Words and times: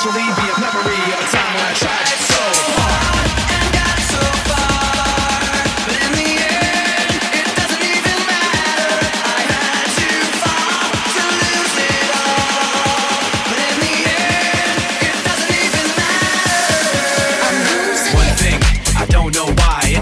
eventually 0.00 0.30
be 0.34 0.48
a 0.48 0.60
memory 0.60 0.94
of 1.12 1.24
a 1.24 1.58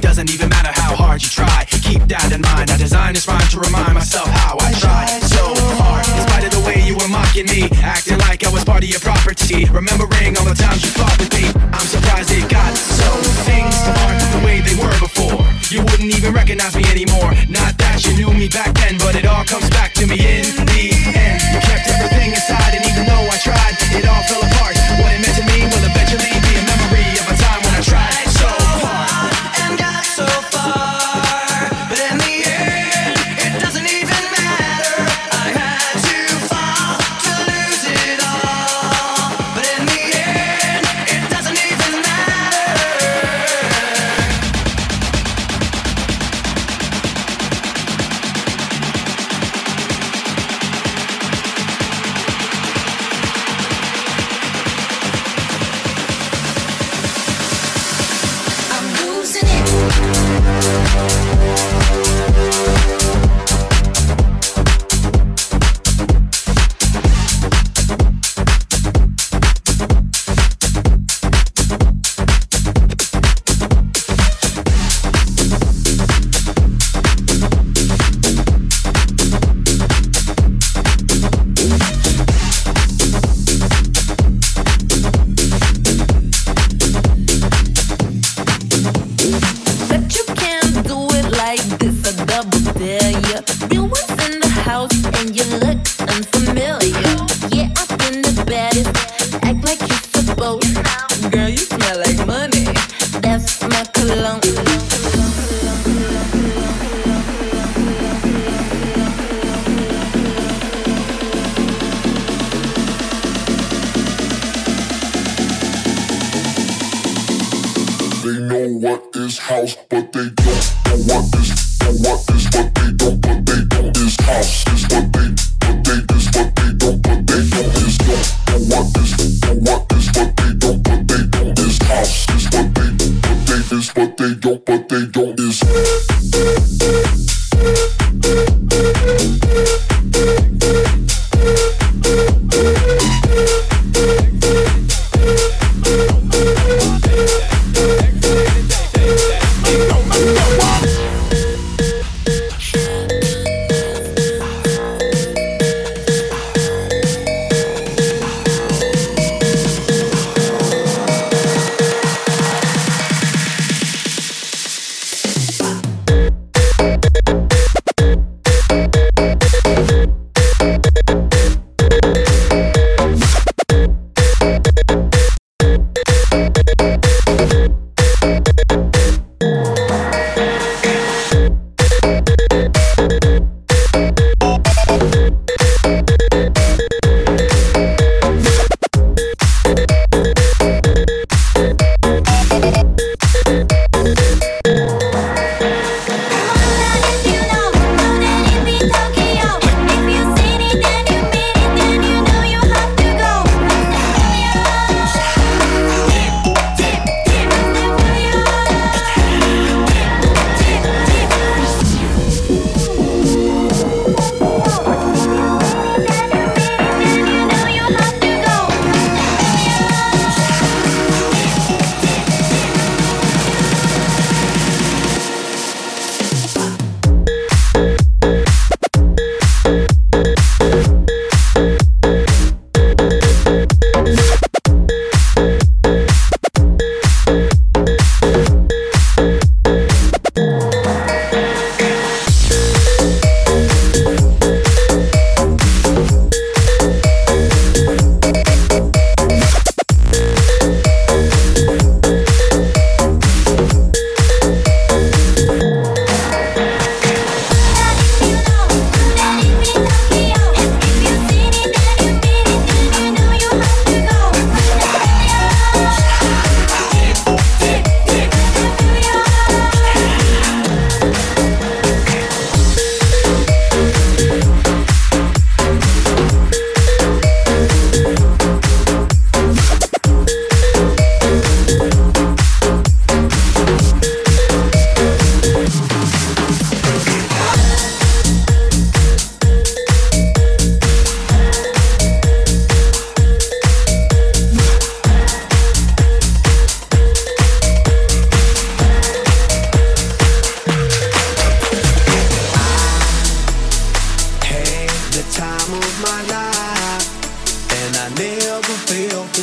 doesn't 0.01 0.30
even 0.30 0.48
matter. 0.48 0.73
How 0.73 0.96
hard 0.96 1.23
you 1.23 1.28
try. 1.28 1.65
Keep 1.68 2.09
that 2.09 2.32
in 2.32 2.40
mind. 2.40 2.70
I 2.70 2.76
designed 2.76 3.16
this 3.16 3.28
rhyme 3.28 3.46
to 3.51 3.60
remind 3.60 3.95
myself 3.95 4.28
how 4.28 4.56
I 4.60 4.73
tried 4.73 5.20
so 5.28 5.52
hard. 5.76 6.09
In 6.09 6.23
spite 6.24 6.45
of 6.45 6.52
the 6.52 6.65
way 6.66 6.82
you 6.84 6.96
were 6.96 7.09
mocking 7.09 7.46
me, 7.46 7.68
your 8.87 9.01
property. 9.01 9.66
Remembering 9.66 10.37
all 10.38 10.46
the 10.46 10.54
times 10.54 10.82
you 10.82 10.90
fought 10.95 11.18
with 11.18 11.32
me. 11.34 11.51
I'm 11.74 11.87
surprised 11.87 12.30
it 12.30 12.46
got 12.48 12.73
so. 12.76 13.09
Things 13.42 13.74
aren't 13.82 14.23
the 14.30 14.42
way 14.46 14.62
they 14.62 14.76
were 14.79 14.95
before. 15.02 15.42
You 15.70 15.82
wouldn't 15.82 16.15
even 16.15 16.32
recognize 16.32 16.76
me 16.76 16.84
anymore. 16.87 17.34
Not 17.51 17.74
that 17.82 18.07
you 18.07 18.14
knew 18.14 18.32
me 18.32 18.48
back 18.48 18.70
then, 18.79 18.98
but 18.98 19.18
it 19.18 19.26
all 19.26 19.45
comes 19.45 19.68
back 19.70 19.92
to 19.98 20.07
me 20.07 20.18
in 20.18 20.46
the 20.70 20.95
end. 21.18 21.40
You 21.51 21.60
kept 21.66 21.90
everything 21.90 22.30
inside, 22.30 22.79
and 22.79 22.84
even 22.87 23.04
though 23.10 23.26
I 23.26 23.37
tried, 23.42 23.74
it 23.90 24.07
all 24.07 24.23
fell 24.30 24.42
apart. 24.46 24.79
What 25.02 25.10
it 25.10 25.20
meant 25.20 25.35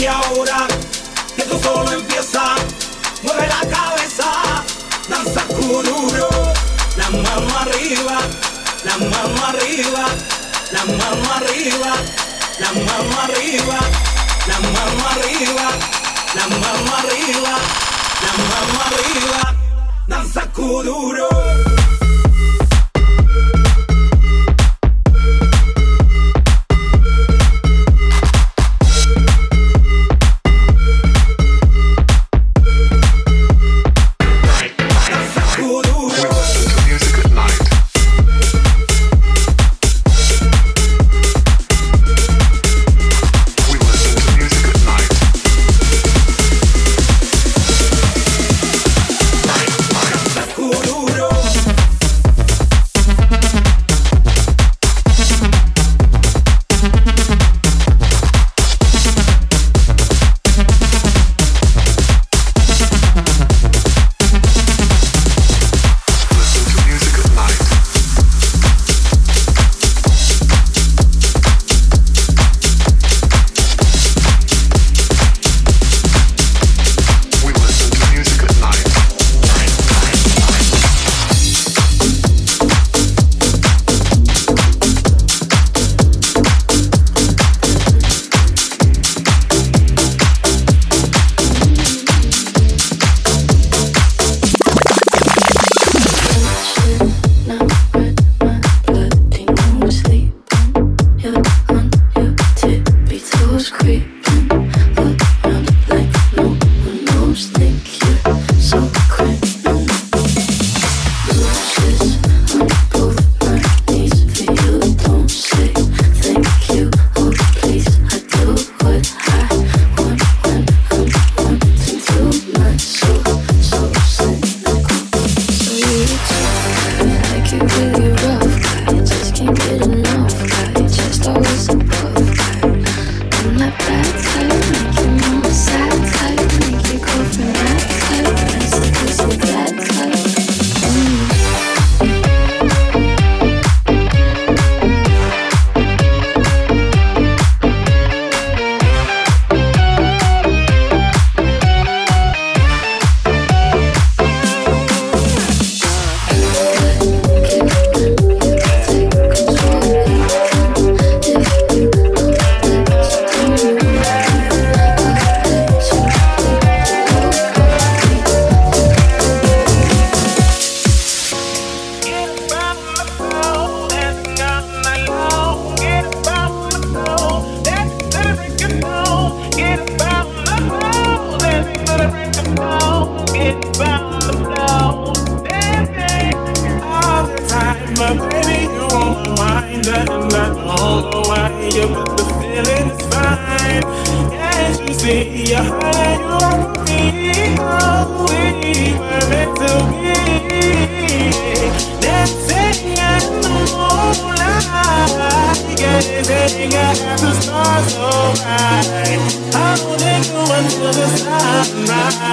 Canses 0.00 0.08
ahora, 0.08 0.66
que 1.34 1.42
esto 1.42 1.60
solo 1.62 1.92
empieza, 1.92 2.42
mueve 3.22 3.46
la 3.46 3.60
cabeza, 3.68 4.64
danza 5.08 5.42
kuduro, 5.42 6.28
la 6.96 7.10
mano 7.10 7.58
arriba, 7.60 8.18
la 8.84 8.96
mano 8.96 9.46
arriba, 9.46 10.04
la 10.72 10.84
mano 10.84 11.32
arriba, 11.34 11.92
la 12.58 12.72
mano 12.72 13.20
arriba, 13.22 13.78
la 14.46 14.58
mano 14.60 15.08
arriba, 15.10 15.68
la 16.34 16.46
mano 16.46 16.96
arriba, 17.00 17.56
la 18.22 18.32
mano 18.48 18.80
arriba, 18.86 19.54
danza 20.06 20.46
kuduro. 20.54 21.69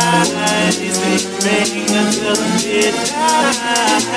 It's 0.09 0.99
been 0.99 1.25
raining 1.43 1.91
until 1.91 2.37
midnight. 2.63 4.16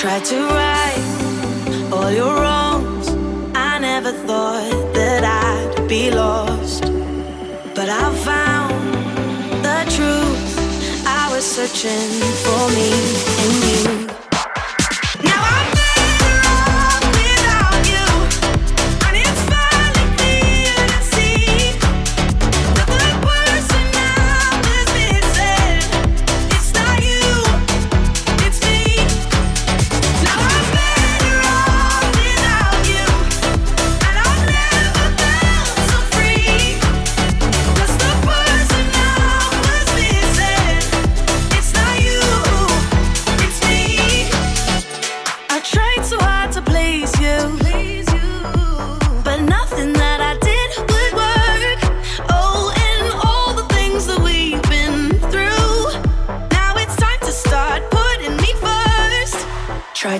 Tried 0.00 0.24
to 0.24 0.36
right 0.36 1.90
all 1.92 2.10
your 2.10 2.34
wrongs. 2.34 3.10
I 3.54 3.78
never 3.78 4.12
thought 4.12 4.94
that 4.94 5.24
I'd 5.24 5.86
be 5.90 6.10
lost, 6.10 6.84
but 7.74 7.90
I 7.90 8.10
found 8.24 8.94
the 9.62 9.84
truth 9.94 11.04
I 11.06 11.28
was 11.30 11.44
searching 11.44 12.12
for 12.42 12.68
me 12.70 13.69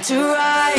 to 0.02 0.16
ride. 0.18 0.69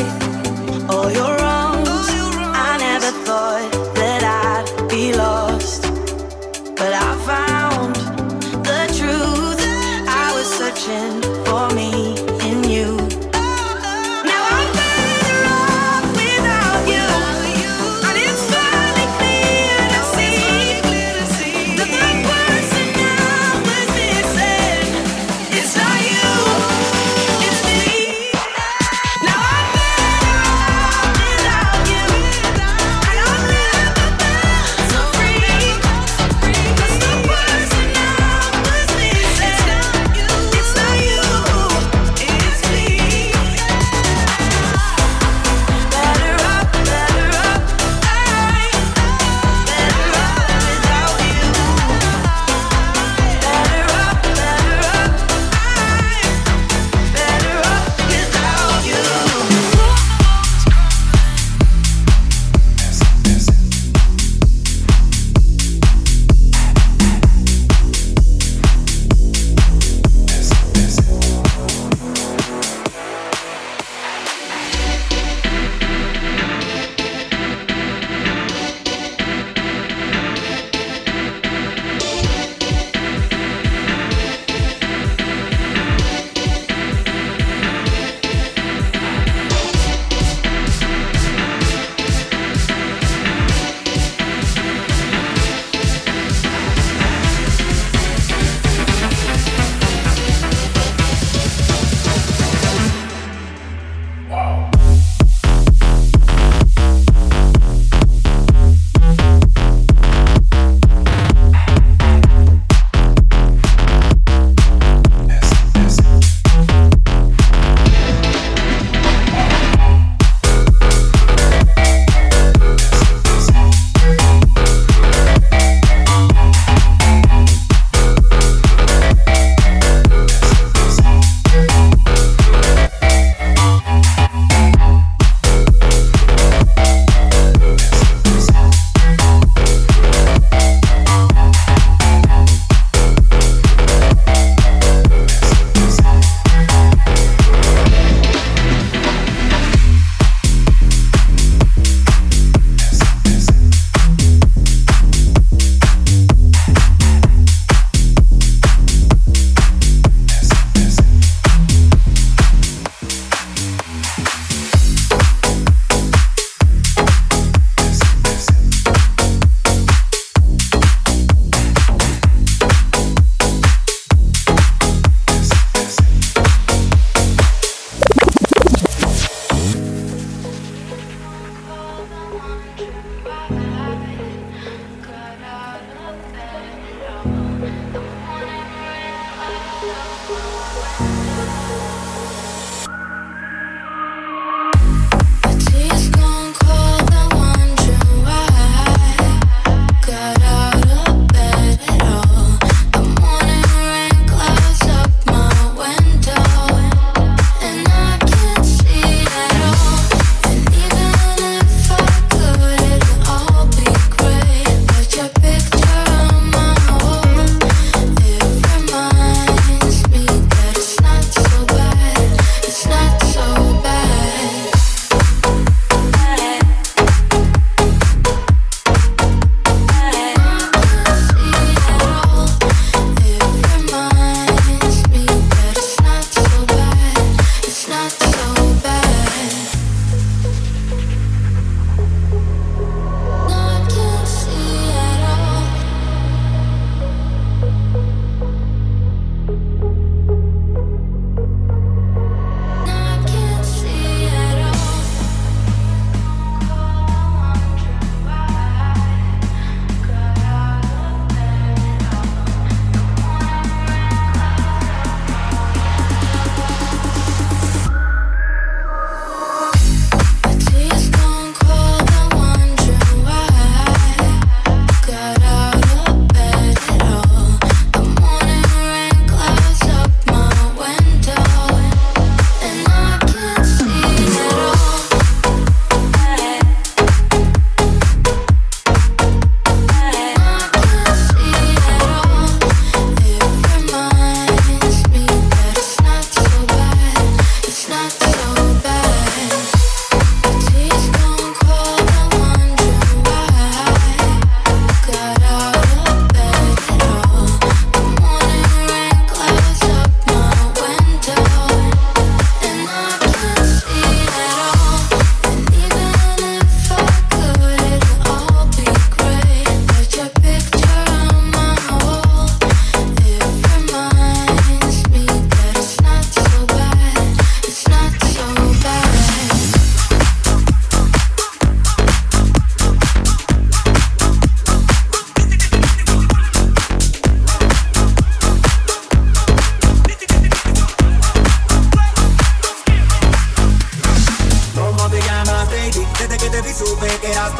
supe 346.85 347.07
que 347.19 347.31
eras 347.31 347.51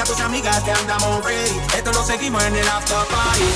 a 0.00 0.04
tus 0.04 0.20
amigas 0.20 0.62
que 0.62 0.72
andamos 0.72 1.24
ready. 1.24 1.60
Esto 1.76 1.92
lo 1.92 2.04
seguimos 2.04 2.42
en 2.44 2.56
el 2.56 2.68
after 2.68 2.96
party. 3.06 3.48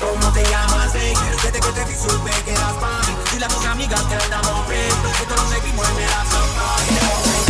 ¿Cómo 0.00 0.32
te 0.32 0.42
llamas, 0.44 0.94
ey? 0.94 1.14
Desde 1.42 1.60
que 1.60 1.72
te 1.72 1.84
vi 1.84 1.94
supe 1.94 2.30
que 2.44 2.52
eras 2.52 2.74
mami. 2.80 3.14
Dile 3.32 3.44
a 3.44 3.48
tus 3.48 3.64
amigas 3.64 4.02
que 4.02 4.14
andamos 4.14 4.68
ready. 4.68 4.94
Esto 5.22 5.36
lo 5.36 5.48
seguimos 5.50 5.88
en 5.90 5.98
el 5.98 6.12
after 6.12 6.40
party. 6.56 7.43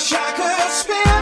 Wish 0.00 0.14
I 0.14 0.32
could 0.32 0.72
spin 0.72 1.19